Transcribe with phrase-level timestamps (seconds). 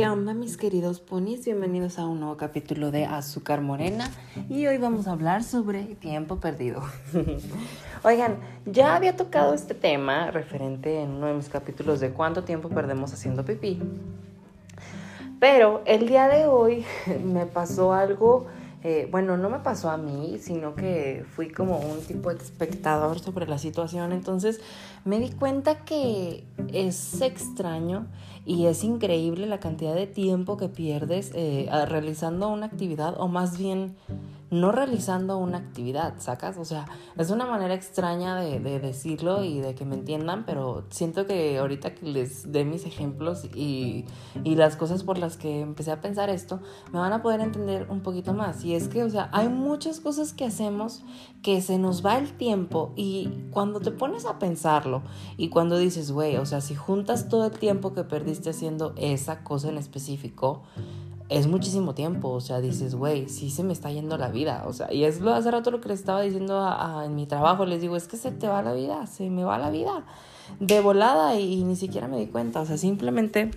[0.00, 1.44] ¿Qué onda mis queridos ponis?
[1.44, 4.10] Bienvenidos a un nuevo capítulo de Azúcar Morena
[4.48, 6.82] y hoy vamos a hablar sobre tiempo perdido.
[8.02, 12.70] Oigan, ya había tocado este tema referente en uno de mis capítulos de cuánto tiempo
[12.70, 13.78] perdemos haciendo pipí.
[15.38, 16.86] Pero el día de hoy
[17.22, 18.46] me pasó algo,
[18.82, 23.18] eh, bueno, no me pasó a mí, sino que fui como un tipo de espectador
[23.18, 24.12] sobre la situación.
[24.12, 24.62] Entonces
[25.04, 28.06] me di cuenta que es extraño
[28.44, 33.58] y es increíble la cantidad de tiempo que pierdes eh, realizando una actividad o más
[33.58, 33.96] bien
[34.50, 36.58] no realizando una actividad, ¿sacas?
[36.58, 41.26] O sea, es una manera extraña de, decirlo y de que me entiendan, pero siento
[41.26, 44.06] que ahorita que les dé mis ejemplos y,
[44.42, 46.60] y, las cosas por las que empecé a pensar esto,
[46.92, 48.64] me van a poder entender un poquito más.
[48.64, 51.04] Y es que, o sea, hay muchas cosas que hacemos
[51.42, 55.02] que se nos va el tiempo y cuando te pones a pensarlo
[55.36, 59.42] y cuando dices, güey, o sea, si juntas todo el tiempo que perdiste haciendo esa
[59.42, 60.62] cosa en específico,
[61.28, 64.72] es muchísimo tiempo, o sea, dices, güey, sí se me está yendo la vida, o
[64.72, 66.64] sea, y es lo hace rato lo que les estaba diciendo
[67.04, 69.58] en mi trabajo, les digo, es que se te va la vida, se me va
[69.58, 70.04] la vida.
[70.60, 73.50] De volada y, ni siquiera me di cuenta, o sea, simplemente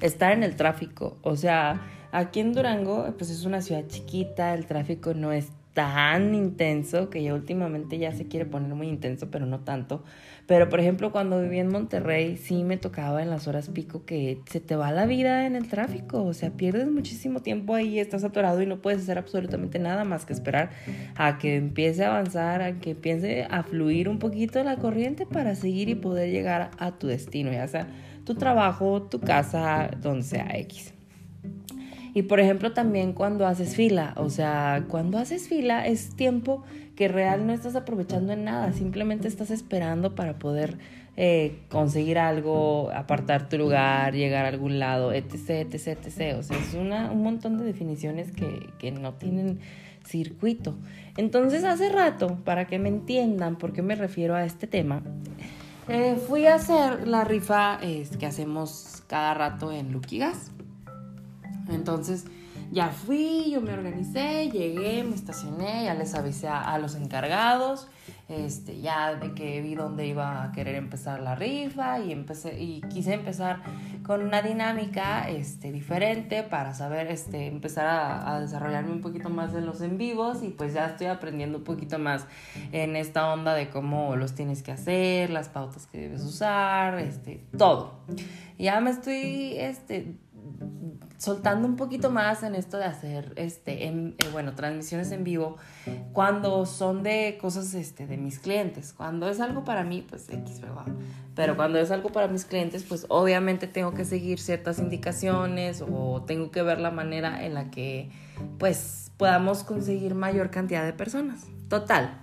[0.00, 4.66] estar en el tráfico, o sea, aquí en Durango, pues es una ciudad chiquita, el
[4.66, 9.46] tráfico no es tan intenso, que ya últimamente ya se quiere poner muy intenso, pero
[9.46, 10.02] no tanto,
[10.50, 14.40] pero por ejemplo, cuando viví en Monterrey, sí me tocaba en las horas pico que
[14.46, 16.24] se te va la vida en el tráfico.
[16.24, 20.26] O sea, pierdes muchísimo tiempo ahí, estás atorado y no puedes hacer absolutamente nada más
[20.26, 20.70] que esperar
[21.14, 25.54] a que empiece a avanzar, a que empiece a fluir un poquito la corriente para
[25.54, 27.86] seguir y poder llegar a tu destino, ya sea
[28.24, 30.94] tu trabajo, tu casa, donde sea X.
[32.14, 36.64] Y por ejemplo también cuando haces fila, o sea, cuando haces fila es tiempo
[36.96, 40.78] que real no estás aprovechando en nada, simplemente estás esperando para poder
[41.16, 46.38] eh, conseguir algo, apartar tu lugar, llegar a algún lado, etc, etc, etc.
[46.38, 49.60] O sea, es una, un montón de definiciones que, que no tienen
[50.04, 50.76] circuito.
[51.16, 55.02] Entonces hace rato, para que me entiendan por qué me refiero a este tema,
[55.88, 57.80] eh, fui a hacer la rifa
[58.18, 60.52] que hacemos cada rato en Luquigas.
[61.70, 62.26] Entonces
[62.72, 67.88] ya fui, yo me organicé, llegué, me estacioné, ya les avisé a, los encargados,
[68.28, 72.80] este, ya de que vi dónde iba a querer empezar la rifa y empecé y
[72.82, 73.62] quise empezar
[74.06, 79.52] con una dinámica este, diferente para saber este, empezar a, a, desarrollarme un poquito más
[79.54, 82.26] en los en vivos y pues ya estoy aprendiendo un poquito más
[82.70, 87.42] en esta onda de cómo los tienes que hacer, las pautas que debes usar, este,
[87.58, 87.98] todo.
[88.58, 90.14] Ya me estoy este,
[91.20, 95.56] soltando un poquito más en esto de hacer, este, en, eh, bueno, transmisiones en vivo,
[96.14, 98.94] cuando son de cosas, este, de mis clientes.
[98.94, 100.86] Cuando es algo para mí, pues X, ¿verdad?
[101.34, 106.22] Pero cuando es algo para mis clientes, pues obviamente tengo que seguir ciertas indicaciones o
[106.22, 108.10] tengo que ver la manera en la que,
[108.58, 111.44] pues, podamos conseguir mayor cantidad de personas.
[111.68, 112.22] Total,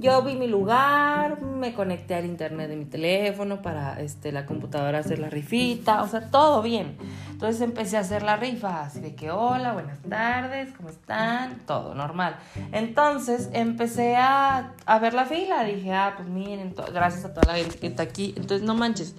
[0.00, 4.98] yo vi mi lugar, me conecté al internet de mi teléfono para este, la computadora
[4.98, 6.96] hacer la rifita, o sea, todo bien.
[7.30, 11.58] Entonces empecé a hacer la rifa, así de que hola, buenas tardes, ¿cómo están?
[11.66, 12.36] Todo normal.
[12.72, 17.58] Entonces empecé a, a ver la fila, dije, ah, pues miren, gracias a toda la
[17.58, 18.32] gente que está aquí.
[18.36, 19.14] Entonces no manches,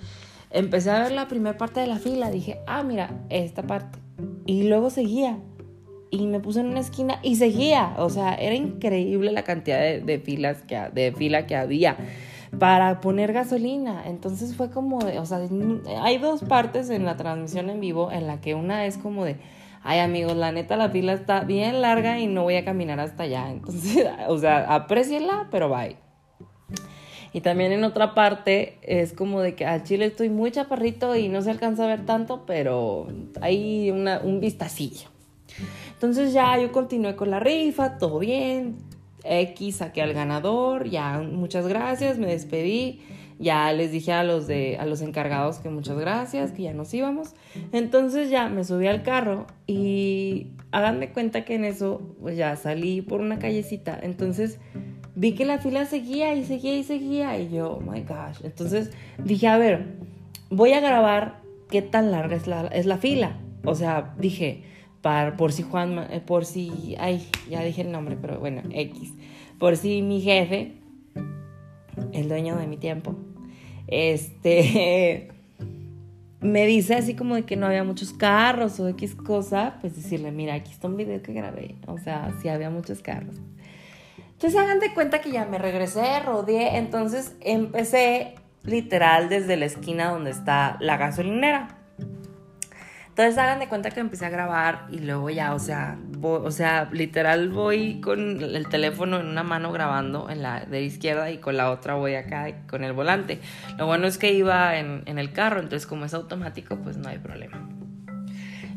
[0.50, 4.00] empecé a ver la primera parte de la fila, dije, ah, mira, esta parte.
[4.46, 5.38] Y luego seguía
[6.12, 7.96] y me puse en una esquina y seguía.
[7.98, 11.98] O sea, era increíble la cantidad de, filas que, de fila que había
[12.60, 14.04] para poner gasolina.
[14.06, 15.40] Entonces fue como de, o sea,
[16.02, 19.38] hay dos partes en la transmisión en vivo en la que una es como de,
[19.84, 23.24] ay amigos, la neta la fila está bien larga y no voy a caminar hasta
[23.24, 23.50] allá.
[23.50, 25.96] Entonces, o sea, aprecienla, pero bye.
[27.34, 31.30] Y también en otra parte es como de que al chile estoy muy chaparrito y
[31.30, 33.08] no se alcanza a ver tanto, pero
[33.40, 35.08] hay una, un vistacillo.
[36.02, 38.78] Entonces ya yo continué con la rifa, todo bien.
[39.24, 43.02] X saqué al ganador, ya muchas gracias, me despedí.
[43.38, 46.92] Ya les dije a los de a los encargados que muchas gracias, que ya nos
[46.92, 47.36] íbamos.
[47.72, 52.56] Entonces ya me subí al carro y hagan de cuenta que en eso pues ya
[52.56, 54.00] salí por una callecita.
[54.02, 54.58] Entonces
[55.14, 58.44] vi que la fila seguía y seguía y seguía y yo, oh my gosh.
[58.44, 58.90] Entonces
[59.24, 59.86] dije, a ver,
[60.50, 63.38] voy a grabar qué tan larga es la, es la fila.
[63.64, 64.64] O sea, dije,
[65.02, 69.14] por si Juan, eh, por si, ay, ya dije el nombre, pero bueno, X,
[69.60, 70.74] por si mi jefe,
[72.14, 73.16] el dueño de mi tiempo,
[73.88, 75.30] este,
[76.40, 80.32] me dice así como de que no había muchos carros o X cosa, pues decirle,
[80.32, 83.36] mira, aquí está un video que grabé, o sea, sí había muchos carros.
[84.18, 90.10] Entonces hagan de cuenta que ya me regresé, rodeé, entonces empecé literal desde la esquina
[90.10, 91.81] donde está la gasolinera.
[93.12, 96.88] Entonces hagan de cuenta que empecé a grabar y luego ya, o sea, o sea,
[96.94, 101.58] literal voy con el teléfono en una mano grabando en la de izquierda y con
[101.58, 103.42] la otra voy acá con el volante.
[103.78, 107.10] Lo bueno es que iba en, en el carro, entonces como es automático, pues no
[107.10, 107.68] hay problema.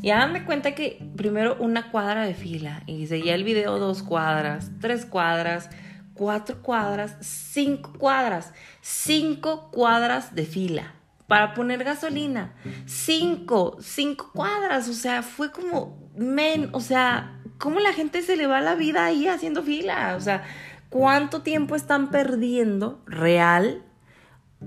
[0.01, 4.03] Y hagan de cuenta que primero una cuadra de fila y seguía el video dos
[4.03, 5.69] cuadras, tres cuadras,
[6.13, 8.51] cuatro cuadras, cinco cuadras,
[8.81, 10.93] cinco cuadras de fila
[11.27, 12.53] para poner gasolina.
[12.85, 14.87] Cinco, cinco cuadras.
[14.89, 19.05] O sea, fue como, men, o sea, ¿cómo la gente se le va la vida
[19.05, 20.15] ahí haciendo fila?
[20.17, 20.43] O sea,
[20.89, 23.83] ¿cuánto tiempo están perdiendo real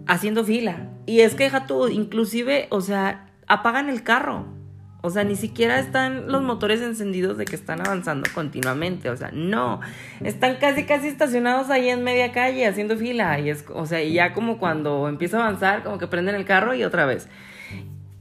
[0.06, 0.88] haciendo fila?
[1.06, 4.57] Y es que deja tú, inclusive, o sea, apagan el carro.
[5.00, 9.10] O sea, ni siquiera están los motores encendidos de que están avanzando continuamente.
[9.10, 9.80] O sea, no.
[10.24, 13.38] Están casi, casi estacionados ahí en media calle haciendo fila.
[13.38, 16.44] Y es, o sea, y ya como cuando empieza a avanzar, como que prenden el
[16.44, 17.28] carro y otra vez.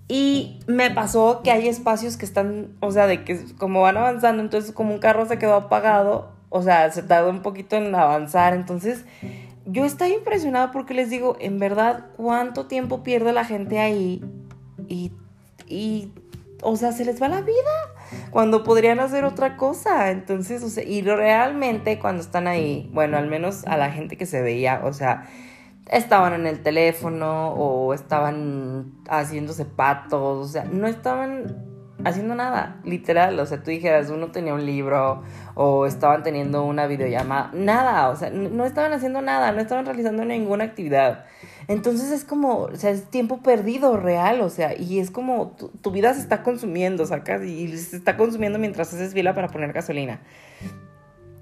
[0.08, 4.42] Y me pasó que hay espacios que están, o sea, de que como van avanzando,
[4.42, 8.54] entonces como un carro se quedó apagado, o sea, se tardó un poquito en avanzar.
[8.54, 9.04] Entonces,
[9.66, 14.24] yo estoy impresionada porque les digo, en verdad, cuánto tiempo pierde la gente ahí.
[14.88, 15.12] Y,
[15.66, 16.12] y
[16.62, 17.54] o sea, se les va la vida
[18.32, 20.12] cuando podrían hacer otra cosa.
[20.12, 24.26] Entonces, o sea, y realmente cuando están ahí, bueno, al menos a la gente que
[24.26, 25.28] se veía, o sea,
[25.92, 31.66] estaban en el teléfono o estaban haciéndose patos, o sea, no estaban
[32.04, 35.24] haciendo nada, literal, o sea, tú dijeras, uno tenía un libro
[35.56, 40.24] o estaban teniendo una videollamada, nada, o sea, no estaban haciendo nada, no estaban realizando
[40.24, 41.26] ninguna actividad.
[41.68, 45.92] Entonces es como, o sea, es tiempo perdido real, o sea, y es como tu,
[45.92, 50.22] vida se está consumiendo, sacas, y se está consumiendo mientras haces fila para poner gasolina.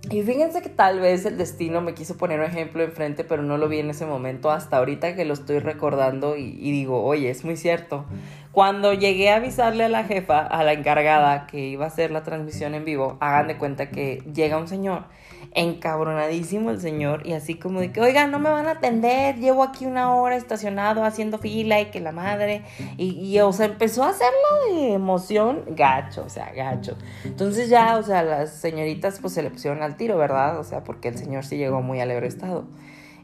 [0.10, 3.57] Y fíjense que tal vez el destino me quiso poner un ejemplo enfrente, pero no
[3.57, 7.30] lo vi en ese momento, hasta ahorita que lo estoy recordando y, y, digo, oye,
[7.30, 8.06] es muy cierto.
[8.51, 12.24] Cuando llegué a avisarle a la jefa, a la encargada que iba a hacer la
[12.24, 15.06] transmisión en vivo, hagan de cuenta que llega un señor
[15.55, 19.63] encabronadísimo el señor y así como de que, oiga, no me van a atender, llevo
[19.63, 22.63] aquí una hora estacionado haciendo fila y que la madre,
[22.97, 24.35] y, y o sea, empezó a hacerlo
[24.69, 26.97] de emoción gacho, o sea, gacho.
[27.23, 30.59] Entonces ya, o sea, las señoritas pues se le pusieron al tiro, ¿verdad?
[30.59, 32.65] O sea, porque el señor sí llegó muy alegre estado.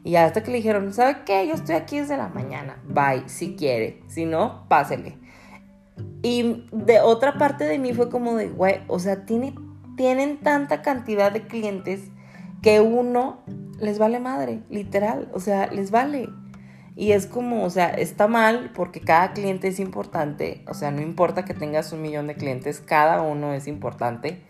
[0.02, 1.46] Y hasta que le dijeron, ¿sabe qué?
[1.46, 5.18] Yo estoy aquí desde la mañana, bye, si quiere, si no, pásele.
[6.22, 9.54] Y de otra parte de mí fue como de, güey, o sea, tiene,
[9.96, 12.10] tienen tanta cantidad de clientes
[12.62, 13.40] que uno
[13.80, 16.28] les vale madre, literal, o sea, les vale.
[16.94, 21.02] Y es como, o sea, está mal porque cada cliente es importante, o sea, no
[21.02, 24.42] importa que tengas un millón de clientes, cada uno es importante.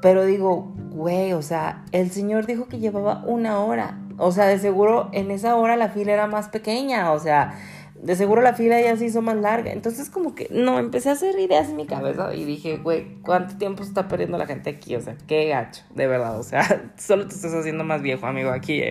[0.00, 4.00] Pero digo, güey, o sea, el señor dijo que llevaba una hora.
[4.18, 7.54] O sea, de seguro en esa hora la fila era más pequeña, o sea,
[8.02, 9.72] de seguro la fila ya se hizo más larga.
[9.72, 13.56] Entonces como que no, empecé a hacer ideas en mi cabeza y dije, güey, ¿cuánto
[13.56, 14.96] tiempo está perdiendo la gente aquí?
[14.96, 16.38] O sea, qué gacho, de verdad.
[16.38, 18.50] O sea, solo te estás haciendo más viejo, amigo.
[18.50, 18.82] Aquí.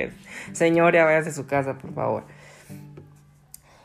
[0.53, 2.23] Señora, váyase a su casa, por favor.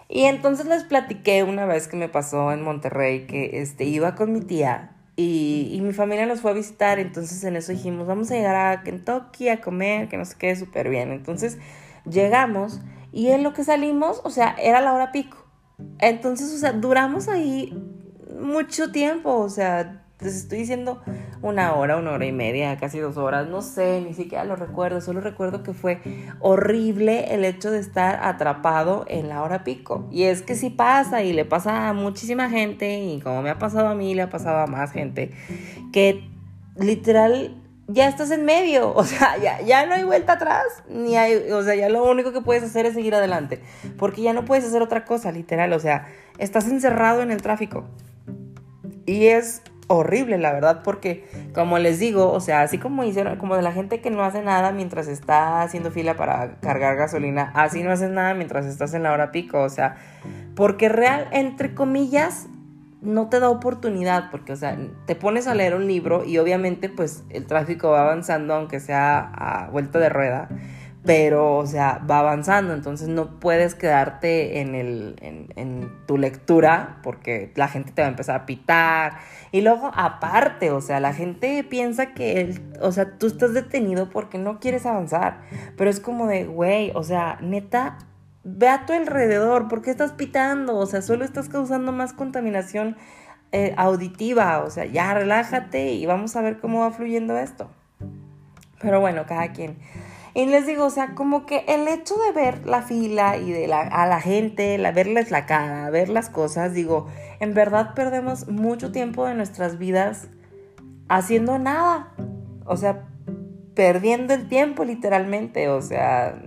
[0.09, 4.33] Y entonces les platiqué una vez que me pasó en Monterrey que este, iba con
[4.33, 7.01] mi tía y, y mi familia nos fue a visitar.
[7.01, 10.55] Entonces en eso dijimos, vamos a llegar a Kentucky a comer, que no se quede
[10.55, 11.11] súper bien.
[11.11, 11.59] Entonces
[12.09, 12.81] llegamos.
[13.17, 15.39] Y en lo que salimos, o sea, era la hora pico.
[16.01, 17.73] Entonces, o sea, duramos ahí
[18.39, 21.01] mucho tiempo, o sea, les estoy diciendo
[21.41, 25.01] una hora, una hora y media, casi dos horas, no sé, ni siquiera lo recuerdo,
[25.01, 26.03] solo recuerdo que fue
[26.41, 30.07] horrible el hecho de estar atrapado en la hora pico.
[30.11, 33.59] Y es que sí pasa y le pasa a muchísima gente y como me ha
[33.59, 35.31] pasado a mí, le ha pasado a más gente,
[35.91, 36.29] que
[36.77, 41.51] literal ya estás en medio, o sea, ya, ya no hay vuelta atrás, ni hay,
[41.53, 43.61] o sea, ya lo único que puedes hacer es seguir adelante,
[43.99, 46.07] porque ya no puedes hacer otra cosa, literal, o sea,
[46.39, 47.85] estás encerrado en el tráfico.
[49.09, 51.25] Y es horrible, la verdad, porque
[51.55, 54.43] como les digo, o sea, así como hicieron, como de la gente que no hace
[54.43, 59.05] nada mientras está haciendo fila para cargar gasolina, así no haces nada mientras estás en
[59.05, 59.97] la hora pico, o sea,
[60.57, 62.49] porque real, entre comillas,
[63.03, 64.77] no te da oportunidad, porque, o sea,
[65.07, 69.19] te pones a leer un libro y obviamente, pues, el tráfico va avanzando, aunque sea
[69.19, 70.49] a vuelta de rueda,
[71.05, 77.53] pero, o sea, va avanzando, entonces no puedes quedarte en, el, en, tu lectura, porque
[77.55, 79.19] la gente te va a empezar a pitar,
[79.53, 84.39] y luego, aparte, o sea, la gente piensa que, o sea, tú estás detenido porque
[84.39, 85.43] no quieres avanzar,
[85.77, 87.99] pero es como de, güey, o sea, neta,
[88.49, 90.77] ve a tu alrededor, ¿por qué estás pitando?
[90.77, 92.97] O sea, solo estás causando más contaminación
[93.51, 97.69] eh, auditiva, o sea, ya relájate y vamos a ver cómo va fluyendo esto.
[98.81, 99.77] Pero bueno, cada quien.
[100.35, 103.67] Y les digo, o sea, como que el hecho de ver la fila y de
[103.67, 107.09] la, a la gente, la, verles la cara, ver las cosas, digo,
[107.41, 110.29] en verdad perdemos mucho tiempo de nuestras vidas
[111.09, 112.13] haciendo nada.
[112.65, 113.07] O sea,
[113.75, 115.69] perdiendo el tiempo literalmente.
[115.69, 116.39] O sea,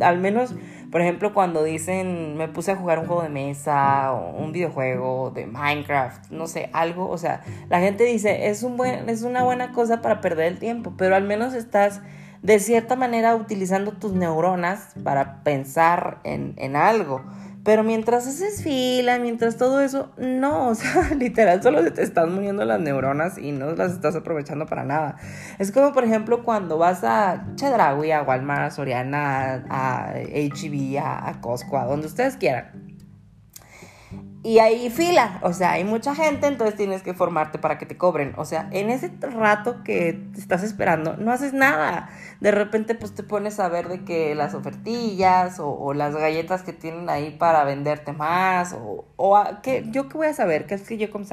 [0.00, 0.54] al menos,
[0.94, 5.32] por ejemplo, cuando dicen me puse a jugar un juego de mesa o un videojuego
[5.32, 7.08] de Minecraft, no sé, algo.
[7.10, 10.60] O sea, la gente dice es, un buen, es una buena cosa para perder el
[10.60, 12.00] tiempo, pero al menos estás
[12.42, 17.24] de cierta manera utilizando tus neuronas para pensar en, algo.
[17.64, 22.64] Pero mientras haces fila, mientras todo eso, no, o sea, literal solo te están muriendo
[22.64, 25.16] las neuronas y no las estás aprovechando para nada.
[25.58, 31.28] Es como, por ejemplo, cuando vas a Chedraui, a Walmart, a Soriana, a HB, a,
[31.28, 32.93] a Costco, a donde ustedes quieran
[34.44, 37.96] y hay fila, o sea, hay mucha gente, entonces tienes que formarte para que te
[37.96, 38.34] cobren.
[38.36, 42.10] O sea, en ese rato que estás esperando, no haces nada.
[42.40, 46.74] De repente, pues te pones a ver de que las ofertillas o, las galletas que
[46.74, 50.82] tienen ahí para venderte más, o, o que yo qué voy a saber, qué es
[50.82, 51.24] que yo como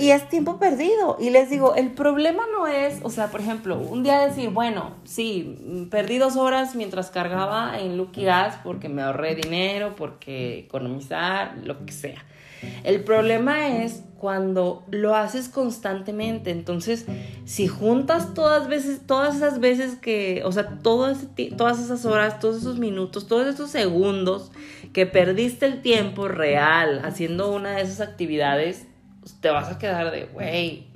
[0.00, 1.16] y es tiempo perdido.
[1.20, 4.92] Y les digo, el problema no es, o sea, por ejemplo, un día decir, bueno,
[5.04, 11.56] sí, perdí dos horas mientras cargaba en Lucky Gas porque me ahorré dinero, porque economizar,
[11.64, 12.24] lo que sea.
[12.84, 16.50] El problema es cuando lo haces constantemente.
[16.50, 17.06] Entonces,
[17.44, 21.26] si juntas todas veces, todas esas veces que, o sea, todas
[21.80, 24.52] esas horas, todos esos minutos, todos esos segundos
[24.92, 28.86] que perdiste el tiempo real haciendo una de esas actividades,
[29.40, 30.86] te vas a quedar de, güey,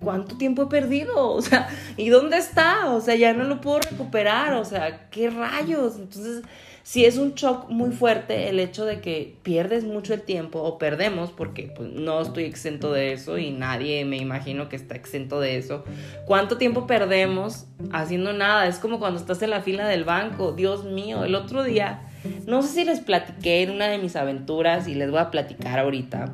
[0.00, 1.32] ¿cuánto tiempo he perdido?
[1.32, 2.90] O sea, ¿y dónde está?
[2.90, 5.96] O sea, ya no lo puedo recuperar, o sea, ¿qué rayos?
[5.96, 6.42] Entonces,
[6.82, 10.78] si es un shock muy fuerte el hecho de que pierdes mucho el tiempo o
[10.78, 15.40] perdemos, porque pues, no estoy exento de eso y nadie me imagino que está exento
[15.40, 15.84] de eso.
[16.26, 18.66] ¿Cuánto tiempo perdemos haciendo nada?
[18.66, 22.08] Es como cuando estás en la fila del banco, Dios mío, el otro día,
[22.46, 25.78] no sé si les platiqué en una de mis aventuras y les voy a platicar
[25.78, 26.32] ahorita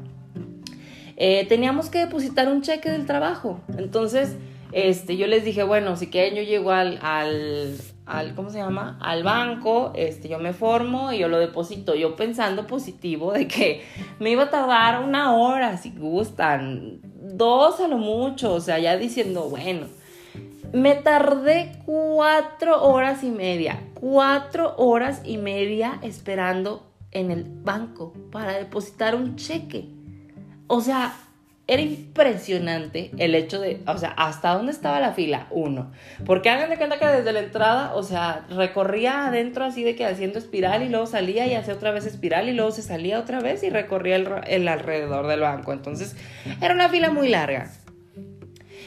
[1.21, 3.61] eh, teníamos que depositar un cheque del trabajo.
[3.77, 4.37] Entonces,
[4.71, 8.97] este, yo les dije, bueno, si quieren yo llego al, al, al, ¿cómo se llama?
[9.03, 11.97] Al banco, este, yo me formo y yo lo deposito.
[11.97, 13.83] Yo pensando positivo de que
[14.21, 18.97] me iba a tardar una hora, si gustan, dos a lo mucho, o sea, ya
[18.97, 19.87] diciendo, bueno.
[20.73, 28.57] Me tardé cuatro horas y media, cuatro horas y media esperando en el banco para
[28.57, 29.98] depositar un cheque.
[30.69, 31.15] O sea,
[31.69, 35.93] era impresionante el hecho de, o sea, hasta dónde estaba la fila, uno.
[36.25, 40.07] Porque hagan de cuenta que desde la entrada, o sea, recorría adentro así de que
[40.07, 43.41] haciendo espiral y luego salía y hacía otra vez espiral y luego se salía otra
[43.41, 45.75] vez y recorría el, alrededor del banco.
[45.75, 46.17] Entonces,
[46.63, 47.71] era una fila muy larga.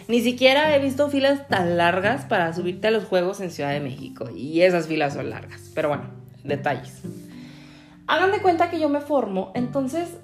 [0.07, 3.79] Ni siquiera he visto filas tan largas para subirte a los juegos en Ciudad de
[3.79, 4.27] México.
[4.35, 5.71] Y esas filas son largas.
[5.75, 6.05] Pero bueno,
[6.43, 7.03] detalles.
[8.11, 10.17] Hagan de cuenta que yo me formo, entonces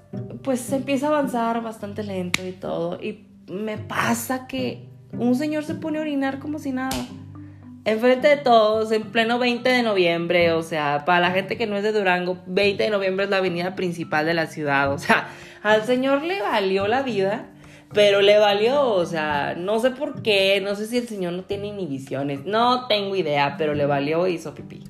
[0.43, 3.01] pues se empieza a avanzar bastante lento y todo.
[3.01, 6.97] Y me pasa que un señor se pone a orinar como si nada.
[7.85, 11.77] Enfrente de todos, en pleno 20 de noviembre, o sea, para la gente que no
[11.77, 15.29] es de Durango, 20 de noviembre es la avenida principal de la ciudad, o sea,
[15.63, 17.45] al señor le valió la vida,
[17.93, 21.43] pero le valió, o sea, no sé por qué, no sé si el señor no
[21.45, 24.83] tiene inhibiciones, no tengo idea, pero le valió y hizo pipí.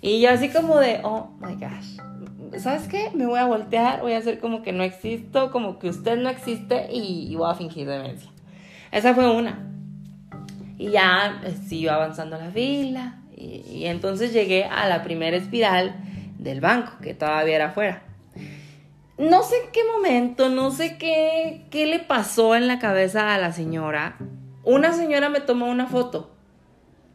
[0.00, 2.00] Y yo así como de, oh my gosh,
[2.58, 3.10] ¿sabes qué?
[3.14, 6.28] Me voy a voltear, voy a hacer como que no existo, como que usted no
[6.28, 8.30] existe y, voy a fingir demencia.
[8.90, 9.66] Esa fue una.
[10.78, 15.94] Y ya eh, siguió avanzando la fila y, entonces llegué a la primera espiral
[16.38, 18.02] del banco, que todavía era afuera.
[19.18, 23.38] No sé en qué momento, no sé qué, qué le pasó en la cabeza a
[23.38, 24.16] la señora.
[24.64, 26.30] Una señora me tomó una foto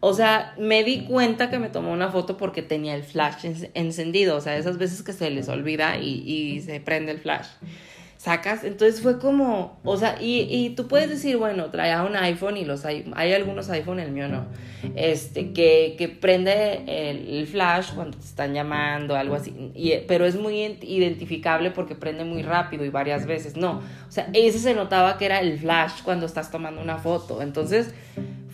[0.08, 4.38] o sea, me di cuenta que me tomó una foto porque tenía el flash encendido.
[4.38, 7.48] O sea, esas veces que se les olvida y, se prende el flash.
[8.16, 12.66] Sacas, entonces fue como, o sea, y, tú puedes decir, bueno, traía un iPhone y
[12.66, 14.46] los hay, hay algunos iPhone, el mío no,
[14.96, 19.54] este, que, prende el, flash cuando te están llamando, algo así,
[20.08, 24.58] pero es muy identificable porque prende muy rápido y varias veces, no, o sea, ese
[24.58, 27.94] se notaba que era el flash cuando estás tomando una foto, entonces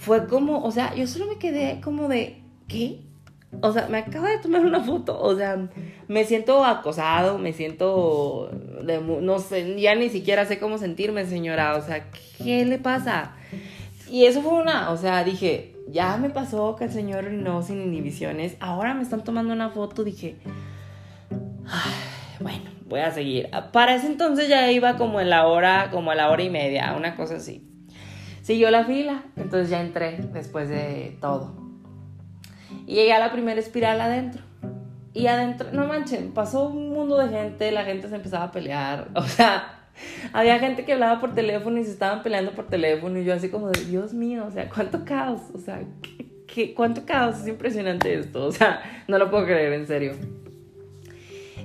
[0.02, 3.02] fue como, o sea, yo solo me quedé como de, ¿qué?
[3.62, 5.70] O sea, me acaba de tomar una foto, o sea,
[6.08, 8.50] me siento acosado, me siento,
[8.82, 12.10] no sé, ya ni siquiera sé cómo sentirme, señora, o sea,
[12.44, 13.36] ¿qué le pasa?
[14.10, 17.80] Y eso fue una, o sea, dije, ya me pasó que el señor no sin
[17.80, 20.38] inhibiciones, ahora me están tomando una foto, dije,
[22.40, 23.52] bueno, voy a seguir.
[23.72, 26.96] Para ese entonces ya iba como en la hora, como a la hora y media,
[26.98, 27.71] una cosa así.
[28.52, 31.54] Siguió la fila, entonces ya entré después de todo.
[32.86, 34.42] Y llegué a la primera espiral adentro.
[35.14, 39.08] Y adentro, no manchen, pasó un mundo de gente, la gente se empezaba a pelear,
[39.16, 39.88] o sea,
[40.34, 43.48] había gente que hablaba por teléfono y se estaban peleando por teléfono y yo así
[43.48, 45.82] como de, Dios mío, o sea, cuánto caos, o sea,
[46.46, 50.14] ¿qué, cuánto caos, es impresionante esto, o sea, no lo puedo creer, en serio.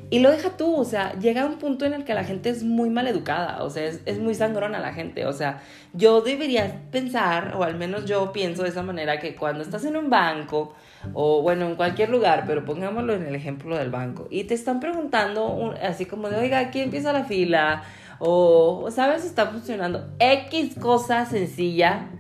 [0.08, 2.62] Y lo deja tú, o sea, llega un punto en el que la gente es
[2.62, 5.62] muy mal educada, o sea, es, es, muy sangrona la gente, o sea,
[5.94, 9.96] yo debería pensar, o al menos yo pienso de esa manera, que cuando estás en
[9.96, 10.75] un banco,
[11.12, 14.78] o bueno, en cualquier lugar, pero pongámoslo en el ejemplo del banco, y te están
[14.78, 17.82] preguntando así como de, oiga, ¿quién empieza la fila?
[18.20, 20.08] O, ¿sabes si está funcionando?
[20.20, 22.10] X cosa sencilla,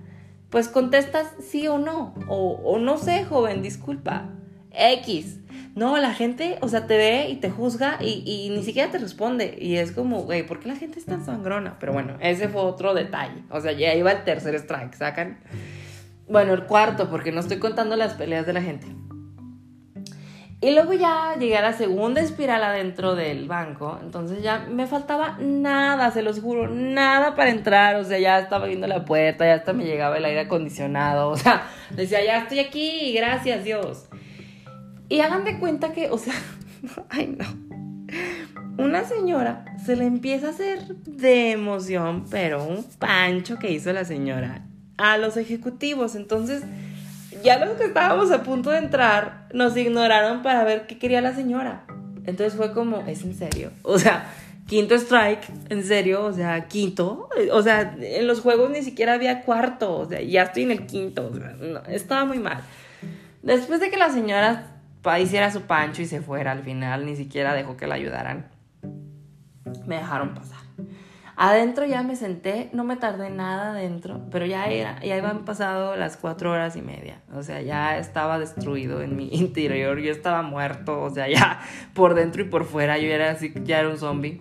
[0.50, 4.30] pues contestas sí o no, o, o no sé, joven, disculpa,
[4.72, 5.40] X
[5.76, 9.58] no, la gente, o sea, te ve y te juzga y, ni siquiera te responde.
[9.60, 11.76] Y es como, güey, ¿por qué la gente es tan sangrona?
[11.78, 13.42] Pero bueno, ese fue otro detalle.
[13.50, 15.38] O sea, ya iba el tercer strike, ¿sacan?
[16.30, 18.86] Bueno, el cuarto, porque no estoy contando las peleas de la gente.
[20.62, 23.98] Y luego ya llegué a la segunda espiral adentro del banco.
[24.02, 27.96] Entonces ya me faltaba nada, se los juro, nada para entrar.
[27.96, 31.28] O sea, ya estaba viendo la puerta, ya hasta me llegaba el aire acondicionado.
[31.28, 34.08] O sea, decía, ya estoy aquí, gracias Dios.
[35.08, 36.34] Y hagan de cuenta que, o sea,
[37.08, 37.66] ay no.
[38.78, 44.04] Una señora se le empieza a hacer de emoción, pero un pancho que hizo la
[44.04, 44.66] señora
[44.98, 46.14] a los ejecutivos.
[46.14, 46.62] Entonces,
[47.42, 51.34] ya los que estábamos a punto de entrar nos ignoraron para ver qué quería la
[51.34, 51.84] señora.
[52.26, 53.70] Entonces fue como, es en serio.
[53.82, 54.30] O sea,
[54.66, 57.28] quinto strike, en serio, o sea, quinto.
[57.52, 59.96] O sea, en los juegos ni siquiera había cuarto.
[59.96, 61.30] O sea, ya estoy en el quinto.
[61.88, 62.62] estaba muy mal.
[63.42, 64.75] Después de que la señora
[65.20, 68.48] hiciera su pancho y se fuera al final, ni siquiera dejó que la ayudaran.
[69.86, 70.58] Me dejaron pasar.
[71.38, 75.94] Adentro ya me senté, no me tardé nada adentro, pero ya, era, ya iban pasado
[75.94, 77.20] las cuatro horas y media.
[77.34, 81.60] O sea, ya estaba destruido en mi interior, yo estaba muerto, o sea, ya
[81.92, 84.40] por dentro y por fuera, yo era así, ya era un zombie.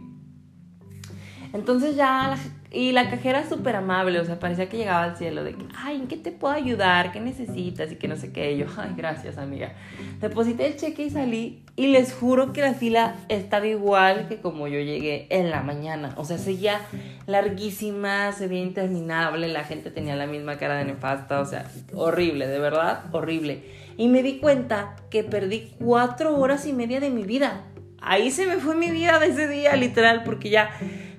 [1.51, 2.37] Entonces ya
[2.75, 5.95] y la cajera súper amable, o sea, parecía que llegaba al cielo de que, ay,
[5.95, 7.13] ¿en qué te puedo ayudar?
[7.13, 7.89] ¿Qué necesitas?
[7.89, 8.51] Y que no sé qué.
[8.51, 9.71] Y yo, ay, gracias, amiga.
[10.19, 11.63] Deposité el cheque y salí.
[11.77, 16.13] Y les juro que la fila estaba igual que como yo llegué en la mañana.
[16.17, 16.81] O sea, seguía
[17.27, 19.47] larguísima, se interminable.
[19.47, 21.39] La gente tenía la misma cara de nefasta.
[21.39, 23.63] O sea, horrible, de verdad, horrible.
[23.95, 27.63] Y me di cuenta que perdí cuatro horas y media de mi vida.
[28.01, 30.69] Ahí se me fue mi vida de ese día, literal, porque ya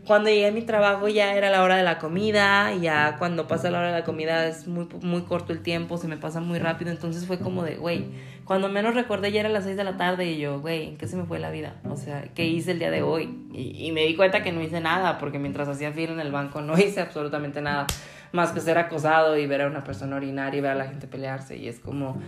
[0.07, 3.71] cuando llegué a mi trabajo ya era la hora de la comida, ya cuando pasa
[3.71, 6.59] la hora de la comida es muy, muy corto el tiempo, se me pasa muy
[6.59, 8.07] rápido, entonces fue como de, güey,
[8.45, 11.09] cuando menos recordé ya era las 6 de la tarde y yo, güey, ¿en qué
[11.09, 11.75] se me fue la vida?
[11.91, 13.49] O sea, ¿qué hice el día de hoy?
[13.53, 16.31] Y, y, me di cuenta que no hice nada, porque mientras hacía fila en el
[16.31, 17.87] banco no hice absolutamente nada,
[18.33, 21.09] más que ser acosado y ver a una persona orinar y ver a la gente
[21.09, 22.21] pelearse, y es como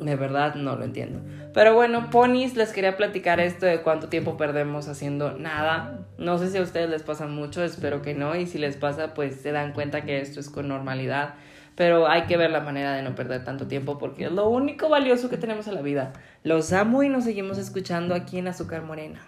[0.00, 1.20] de verdad no lo entiendo.
[1.52, 6.03] Pero bueno, ponis, les quería platicar esto de cuánto tiempo perdemos haciendo nada.
[6.18, 8.36] No sé si a ustedes les pasa mucho, espero que no.
[8.36, 11.34] Y si les pasa, pues se dan cuenta que esto es con normalidad.
[11.76, 14.88] Pero hay que ver la manera de no perder tanto tiempo porque es lo único
[14.88, 16.12] valioso que tenemos en la vida.
[16.44, 19.20] Los amo y nos seguimos escuchando aquí en Azúcar Morena.